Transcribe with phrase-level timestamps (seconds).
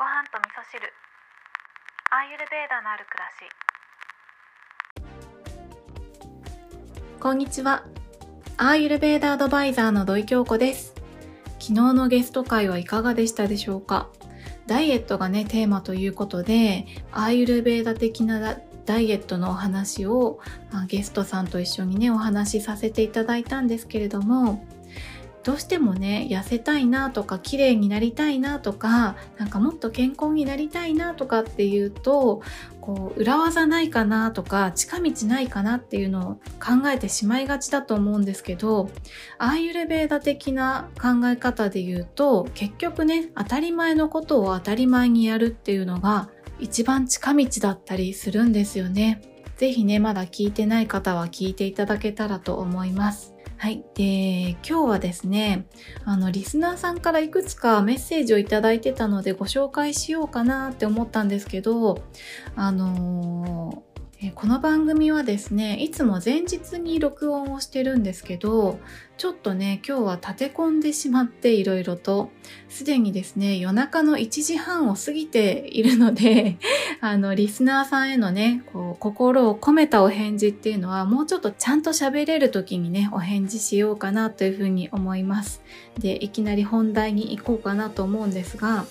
[0.00, 0.80] ご飯と味噌汁
[2.10, 3.44] アーユルベーダのある暮らし
[7.20, 7.84] こんにちは。
[8.56, 10.94] アーユルベーダアドバイザーの土井京子です。
[11.58, 14.08] 昨日のゲスト会はいかがでしたでしょうか？
[14.66, 18.56] ダイエットがね、テーマということで、アーユルベーダ的な
[18.86, 20.40] ダイエットのお話を、
[20.72, 24.64] まあゲストさんと一緒にね、お話しさせていただいたんですけれども、
[25.42, 32.42] どうしてもね、痩せたいなとか、綺麗になりたいなとか、なんかもっと健康になりたいなとかっていうと、
[32.80, 38.90] こう、裏技ないかなとか、近道ないかなっていうのを考えてしまいがちだと思うんですけど、
[39.38, 49.22] アーユルベーダ的な考え方で言うと、結局ね、当たり前のことを当たり前にやるっていうのが、一番近道だったりするんですよね。
[49.56, 53.29] ぜひね、まだ聞いてない方は聞いていただけたらと思います。
[53.60, 53.84] はい。
[53.94, 55.66] で、今日はですね、
[56.06, 62.02] あの、リスナーさんからいくつかメッセージをいただいてたのでご紹介しようかなって思ったんですけど、
[62.56, 63.89] あのー
[64.28, 68.78] この番組はですね、いつも前日に録音をしてるんですけど、
[69.16, 72.30] ちょっとね、今日は立て込んでしまっていろいろと、
[72.68, 76.58] すでにですね、夜中の1時半を過ぎているので、
[77.00, 85.62] あの、リスナーさんへのね、こう、心を込めたお返事っていうのは、もうちょっとちゃんと喋れる時にね、お返事しようかなというふうに思います。
[85.98, 88.84] で、いきなり本題に行こうかなと思うんですが、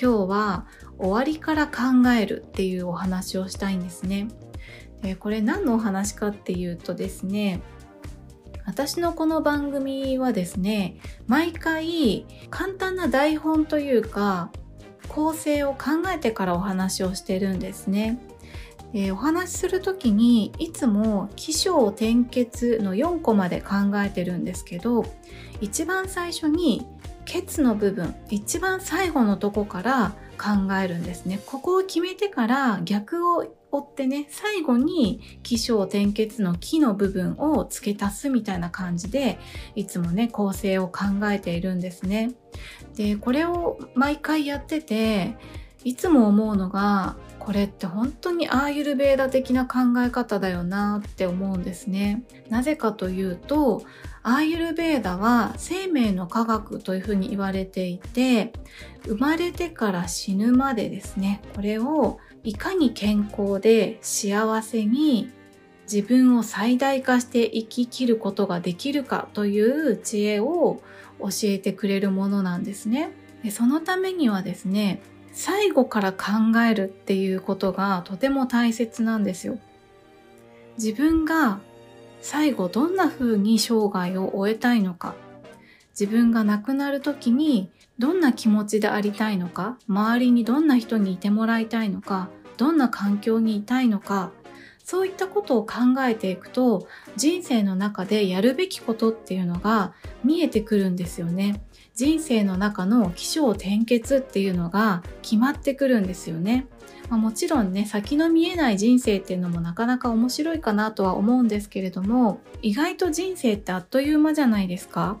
[0.00, 0.66] 今日は
[0.98, 4.28] 終わりから考えるっていうお話をしたいんですね。
[5.02, 7.60] でこれ何のお話かっていうとですね、
[8.66, 10.96] 私のこの番組はですね、
[11.26, 14.50] 毎回簡単な台本というか、
[15.08, 18.20] 構成を考えてからお話をしてるんですね。
[18.92, 25.04] でお話しする時にいつも起承転結の4個まで考えてるんですけど
[25.60, 26.86] 一番最初に
[27.26, 39.38] ケツの部分一番最後のとこから考えるんですねここを決めてから逆を追ってね最後に起承転結の木の部分を付け足すみたいな感じで
[39.74, 42.32] いつもね構成を考えているんですね。
[42.96, 45.36] でこれを毎回やってて
[45.84, 47.16] いつも思うのが
[47.48, 52.22] これって本当にアーユルベーダ的な考え方だよなって思うんですね。
[52.50, 53.86] なぜかというと、
[54.22, 58.52] アーユルベーダは生命の科学というふうに言われていて、
[59.06, 65.30] 生まれてから死ぬまでですね、これをいかに健康で幸せに
[65.90, 70.82] 自分を最大化して生き切ることができるかという知恵を
[71.18, 73.08] 教えてくれるものなんですね。
[73.42, 75.00] でそのためにはですね、
[75.40, 76.26] 最後から考
[76.68, 79.60] えるっていうことがとても大切なんですよ。
[80.76, 81.60] 自分が
[82.20, 85.14] 最後どんな風に生涯を終えたいのか、
[85.92, 94.32] 自分が亡くなる時にどんな気持ちでありたいのか、周りにどんな人にいてもらいたいのか、どんな環境にいたいのか、
[94.82, 99.92] そういったことを考えていくと人生の中でやるべきことっていうのが
[100.24, 101.60] 見えてくるんですよね。
[101.98, 106.68] 人生の中の起承転結っていうのが決まってくるんですよね。
[107.08, 115.18] まあ、もちろんね、先の見えない人生っていうのもなかなか面白いかなとは思うんですけれども、意外と人生ってあっという間じゃないですか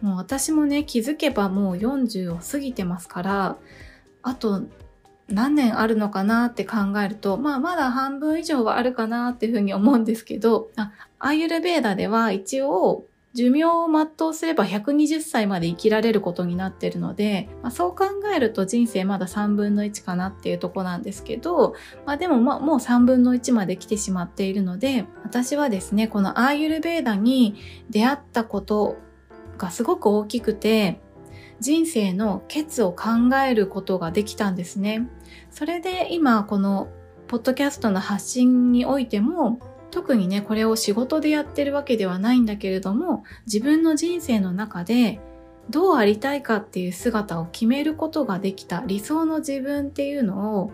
[0.00, 3.58] もう私もね、気づけばもう40を過ぎてますから、
[4.22, 4.62] あと
[5.28, 21.74] 何年あるのかなって考えると、まあまだ半分以上はあるかなっていうふうに思うんですけど、あアーユルベーダでは一応寿命を全うすれば120歳まで生きられることになっているので、まあ、そう考えると人生まだ3分の1かなっていうとこなんですけど、
[22.06, 27.56] まあでもまあもう3分の1まで来てしまっているので、私はですね、このアーユルベーダに
[27.90, 28.96] 出会ったこと
[29.58, 31.00] がすごく大きくて、
[31.58, 35.08] 人生のケツを考えることができたんですね。
[35.50, 36.88] それで今この
[37.26, 39.58] ポッドキャストの発信においても
[39.94, 45.20] 特にねこれを仕事でやってるわけではないんだけれども自分の人生の中で
[45.70, 50.72] どうありたいかっていう姿を決めることができた理想の自分っていうのを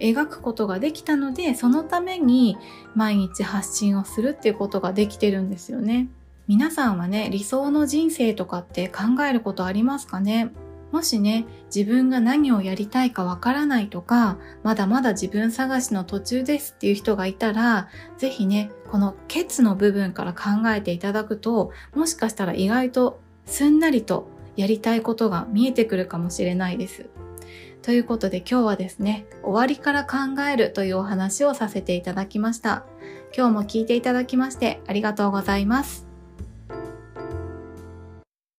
[0.00, 2.56] 描くことができたのでそのために
[2.94, 6.08] 毎日発信をするっていうことができてるんですよね。
[6.48, 10.50] 皆さんはね、理想の人生とかって考えることありますかね？
[10.92, 27.06] もしね、自分が何をやりたいかわからないとか、まだまだ自分探しの途中ですっていう人がいたら、ぜひね、このケツの部分から考えていただくと、もしかしたら意外とすんなりとやりたいことが見えてくるかもしれないです。
[27.80, 32.84] ということで今日はですね、終わりから考えるというお話をさせていただきました。
[33.36, 36.11] 今日も聞いていただきましてありがとうございます。